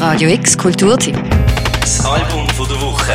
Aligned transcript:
Radio 0.00 0.30
X 0.30 0.56
Kulturteam. 0.56 1.14
Das 1.78 2.02
Album 2.06 2.48
von 2.56 2.66
der 2.66 2.80
Woche. 2.80 3.12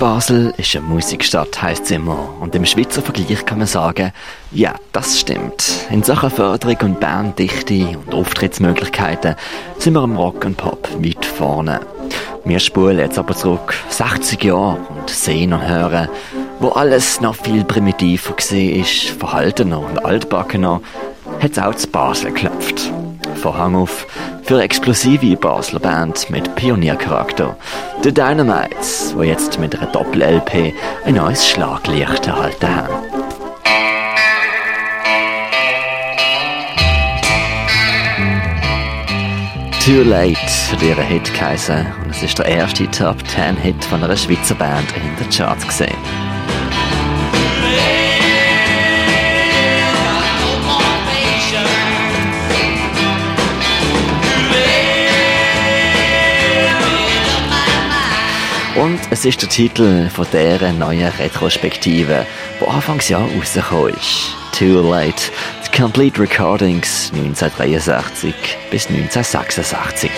Basel 0.00 0.52
ist 0.56 0.74
eine 0.74 0.84
Musikstadt, 0.86 1.62
heisst 1.62 1.84
es 1.84 1.92
immer. 1.92 2.34
Und 2.40 2.56
im 2.56 2.66
Schweizer 2.66 3.00
Vergleich 3.00 3.46
kann 3.46 3.58
man 3.58 3.68
sagen, 3.68 4.10
ja, 4.50 4.74
das 4.90 5.20
stimmt. 5.20 5.86
In 5.90 6.02
Sachen 6.02 6.32
Förderung 6.32 6.78
und 6.82 6.98
Banddichte 6.98 7.96
und 7.96 8.12
Auftrittsmöglichkeiten 8.12 9.36
sind 9.78 9.92
wir 9.92 10.02
im 10.02 10.16
Rock 10.16 10.44
und 10.44 10.56
Pop 10.56 10.88
weit 10.98 11.24
vorne. 11.24 11.78
Wir 12.44 12.58
spulen 12.58 12.98
jetzt 12.98 13.20
aber 13.20 13.36
zurück 13.36 13.72
60 13.88 14.42
Jahre 14.42 14.78
und 14.88 15.08
sehen 15.08 15.52
und 15.52 15.64
hören, 15.68 16.08
wo 16.58 16.70
alles 16.70 17.20
noch 17.20 17.36
viel 17.36 17.62
primitiver 17.62 18.32
gesehen 18.32 18.80
ist, 18.80 19.10
verhaltener 19.10 19.78
und 19.78 20.04
altbackener, 20.04 20.80
hat 21.40 21.52
es 21.52 21.58
auch 21.60 21.76
zu 21.76 21.86
Basel 21.86 22.32
geklopft. 22.32 22.92
Vorhang 23.42 23.74
auf 23.74 24.06
für 24.44 24.54
eine 24.54 24.62
explosive 24.62 25.36
Basler 25.36 25.80
Band 25.80 26.30
mit 26.30 26.54
Pioniercharakter. 26.54 27.56
The 28.04 28.14
Dynamites, 28.14 29.16
die 29.18 29.24
jetzt 29.24 29.58
mit 29.58 29.76
einer 29.76 29.90
Doppel-LP 29.90 30.72
ein 31.04 31.14
neues 31.16 31.48
Schlaglicht 31.48 32.28
erhalten 32.28 32.68
haben. 32.68 32.94
Too 39.84 40.02
Late 40.04 40.36
hat 40.70 40.80
ihren 40.80 41.04
Hit 41.04 41.34
geheißen 41.34 41.84
und 42.04 42.10
es 42.10 42.22
ist 42.22 42.38
der 42.38 42.46
erste 42.46 42.88
Top 42.92 43.26
10 43.26 43.56
Hit 43.56 43.84
von 43.84 44.04
einer 44.04 44.16
Schweizer 44.16 44.54
Band 44.54 44.86
in 44.94 45.16
den 45.16 45.28
Charts 45.30 45.66
gesehen. 45.66 46.31
Und 58.82 58.98
es 59.12 59.24
ist 59.24 59.40
der 59.40 59.48
Titel 59.48 60.08
von 60.08 60.26
dieser 60.32 60.72
neuen 60.72 61.06
Retrospektive, 61.06 62.26
die 62.60 62.66
Anfangsjahr 62.66 63.28
rausgekommen 63.30 63.94
ist. 63.94 64.34
Too 64.58 64.90
Late, 64.90 65.30
The 65.62 65.80
Complete 65.80 66.20
Recordings 66.20 67.12
1963 67.14 68.34
bis 68.72 68.88
1966. 68.88 70.10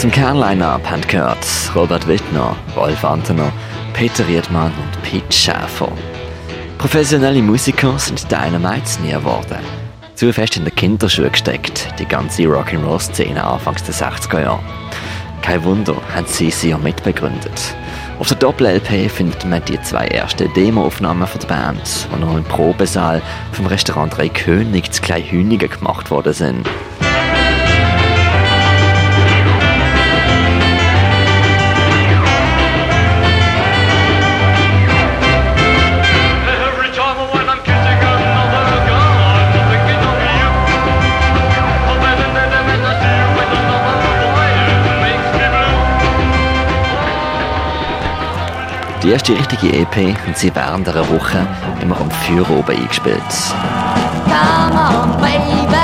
Zum 0.00 0.10
Kernline-Up 0.10 0.90
haben 0.90 1.02
gehört 1.02 1.46
Robert 1.74 2.08
Wittner, 2.08 2.56
Rolf 2.74 3.04
Antener, 3.04 3.52
Peter 3.92 4.26
Riedmann 4.26 4.72
und 4.72 5.02
Pete 5.02 5.30
Schäfer. 5.30 5.92
Professionelle 6.78 7.42
Musiker 7.42 7.98
sind 7.98 8.32
Dynamites 8.32 8.98
nie 9.00 9.10
geworden. 9.10 9.58
Zu 10.14 10.32
fest 10.32 10.56
in 10.56 10.64
den 10.64 10.74
Kinderschuhe 10.74 11.28
gesteckt, 11.28 11.86
die 11.98 12.06
ganze 12.06 12.44
Rock'n'Roll-Szene 12.44 13.44
anfangs 13.44 13.82
der 13.82 13.94
60er 13.94 14.40
Jahre. 14.40 14.60
Kein 15.42 15.62
Wunder, 15.64 15.96
haben 16.14 16.26
sie 16.26 16.50
sie 16.50 16.70
ja 16.70 16.78
mitbegründet. 16.78 17.74
Auf 18.18 18.28
der 18.28 18.38
Doppel-LP 18.38 19.10
findet 19.10 19.44
man 19.44 19.62
die 19.66 19.82
zwei 19.82 20.06
ersten 20.06 20.50
Demo-Aufnahmen 20.54 21.26
von 21.26 21.40
der 21.42 21.48
Band, 21.48 22.08
die 22.10 22.20
noch 22.20 22.38
im 22.38 22.44
Probesaal 22.44 23.20
vom 23.52 23.66
Restaurant 23.66 24.16
Drei 24.16 24.30
König 24.30 24.92
zu 24.92 25.02
Kleinhünigen 25.02 25.68
gemacht 25.68 26.10
worden 26.10 26.32
sind. 26.32 26.66
Die 49.10 49.14
erste 49.14 49.32
richtige 49.32 49.72
EP 49.72 50.16
haben 50.20 50.34
sie 50.36 50.54
während 50.54 50.88
einer 50.88 51.08
Woche 51.08 51.44
immer 51.82 52.00
am 52.00 52.08
Feuer 52.12 52.48
oben 52.48 52.76
eingespielt. 52.76 53.20
Come 54.24 54.78
on, 54.78 55.20
baby, 55.20 55.74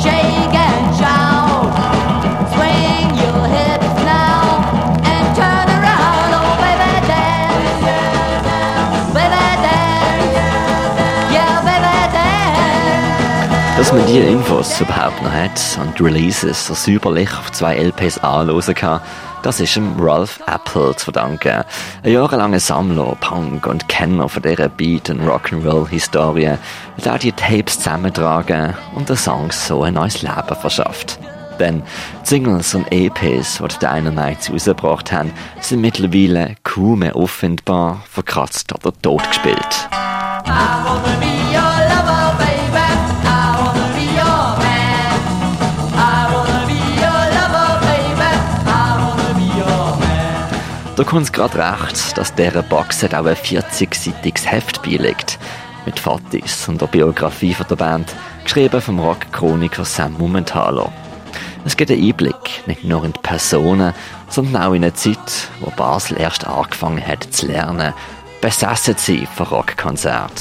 shake 0.00 0.54
and 0.54 0.94
shout. 0.94 1.74
Swing 2.54 3.10
your 3.18 3.44
hips 3.44 4.04
now 4.04 4.62
and 5.02 5.34
turn 5.34 5.66
around. 5.66 6.30
Oh, 6.30 6.54
baby, 6.62 7.08
dance. 7.08 7.82
Baby, 9.12 9.44
dance. 9.66 10.38
Yeah, 11.32 11.60
baby, 11.62 11.96
dance. 12.12 13.78
Dass 13.78 13.92
man 13.92 14.06
diese 14.06 14.20
Infos 14.20 14.80
überhaupt 14.80 15.20
noch 15.24 15.32
hat 15.32 15.60
und 15.80 15.98
die 15.98 16.04
Releases 16.04 16.68
so 16.68 16.74
säuberlich 16.74 17.36
auf 17.36 17.50
zwei 17.50 17.74
LPs 17.78 18.18
anhören 18.18 18.74
kann, 18.76 19.00
das 19.48 19.60
ist 19.60 19.76
dem 19.76 19.98
Ralph 19.98 20.40
Apple 20.46 20.94
zu 20.96 21.04
verdanken. 21.04 21.64
Ein 22.02 22.12
jahrelanger 22.12 22.60
Sammler, 22.60 23.16
Punk 23.18 23.66
und 23.66 23.88
Kenner 23.88 24.28
von 24.28 24.42
dieser 24.42 24.68
Beat- 24.68 25.08
und 25.08 25.22
Rock'n'Roll-Historie, 25.22 26.58
der 27.02 27.14
auch 27.14 27.18
die 27.18 27.32
Tapes 27.32 27.78
zusammentragen 27.78 28.74
und 28.94 29.08
den 29.08 29.16
Songs 29.16 29.68
so 29.68 29.84
ein 29.84 29.94
neues 29.94 30.20
Leben 30.20 30.54
verschafft. 30.60 31.18
Denn 31.58 31.82
Singles 32.24 32.74
und 32.74 32.92
EPs, 32.92 33.56
die 33.56 33.68
die 33.68 33.78
Dynamites 33.78 34.52
rausgebracht 34.52 35.10
haben, 35.12 35.32
sind 35.60 35.80
mittlerweile 35.80 36.56
kaum 36.62 36.98
mehr 36.98 37.16
auffindbar, 37.16 38.02
verkratzt 38.06 38.74
oder 38.74 38.92
totgespielt. 39.00 39.88
I 40.46 41.37
Da 50.98 51.04
kommt 51.04 51.32
gerade 51.32 51.58
recht, 51.58 52.18
dass 52.18 52.34
dieser 52.34 52.64
Box 52.64 53.04
auch 53.04 53.24
ein 53.24 53.36
40-seitiges 53.36 54.44
Heft 54.44 54.82
beiliegt. 54.82 55.38
Mit 55.86 55.96
Fotos 55.96 56.66
und 56.66 56.80
der 56.80 56.88
Biografie 56.88 57.54
von 57.54 57.68
der 57.68 57.76
Band, 57.76 58.12
geschrieben 58.42 58.80
vom 58.80 58.98
Rock-Chroniker 58.98 59.84
Sam 59.84 60.14
Mumenthaler. 60.14 60.90
Es 61.64 61.76
gibt 61.76 61.92
einen 61.92 62.02
Einblick 62.02 62.66
nicht 62.66 62.82
nur 62.82 63.04
in 63.04 63.12
die 63.12 63.20
Personen, 63.20 63.94
sondern 64.28 64.60
auch 64.60 64.72
in 64.72 64.82
eine 64.82 64.92
Zeit, 64.92 65.48
wo 65.60 65.70
Basel 65.70 66.20
erst 66.20 66.48
angefangen 66.48 67.06
hat 67.06 67.32
zu 67.32 67.46
lernen, 67.46 67.94
besessen 68.40 68.96
sein 68.98 69.28
von 69.36 69.46
Rockkonzerten. 69.46 70.34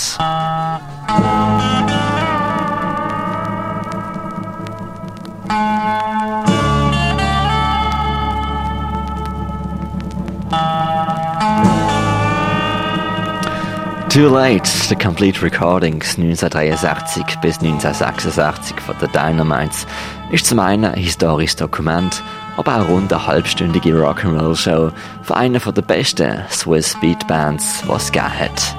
Too 14.10 14.30
Late, 14.30 14.66
The 14.66 14.96
Complete 14.96 15.42
Recordings 15.42 16.18
1963 16.18 17.40
bis 17.42 17.60
1966 17.60 18.80
von 18.80 18.96
The 19.02 19.08
Dynamites 19.08 19.86
ist 20.32 20.46
zum 20.46 20.60
einen 20.60 20.86
ein 20.86 21.00
historisches 21.00 21.58
Dokument, 21.58 22.24
aber 22.56 22.82
auch 22.82 22.88
rund 22.88 23.12
eine 23.12 23.28
halbstündige 23.28 23.94
Rock'n'Roll-Show 23.94 24.92
von 25.24 25.36
einer 25.36 25.60
der 25.60 25.82
besten 25.82 26.42
Swiss 26.50 26.96
Beat 27.02 27.28
Bands, 27.28 27.84
was 27.86 28.06
es 28.06 28.12
gegeben 28.14 28.40
hat. 28.40 28.76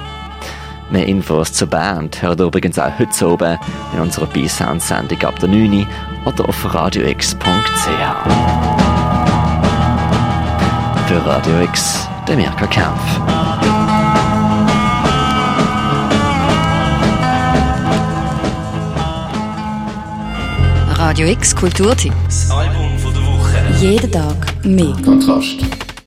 Mehr 0.89 1.05
Infos 1.05 1.53
zur 1.53 1.67
Band 1.67 2.21
hört 2.23 2.39
ihr 2.39 2.47
übrigens 2.47 2.79
auch 2.79 2.97
heute 2.97 3.29
oben 3.29 3.57
in 3.93 3.99
unserer 3.99 4.25
B-Sound-Sendung 4.25 5.21
ab 5.21 5.39
der 5.39 5.49
9 5.49 5.87
oder 6.25 6.49
auf 6.49 6.73
radiox.ch. 6.73 7.37
Für 11.07 11.25
Radio 11.25 11.61
X, 11.61 12.09
der 12.27 12.35
Mirka 12.35 12.65
Kempf. 12.65 13.38
Radio 21.09 21.25
X 21.25 21.55
Kulturteam. 21.55 22.13
Das 22.25 22.51
Album 22.51 22.99
von 22.99 23.11
der 23.11 23.23
Woche. 23.23 23.57
Jeden 23.81 24.11
Tag 24.11 24.63
mehr. 24.63 24.95
Kontrast. 25.03 25.57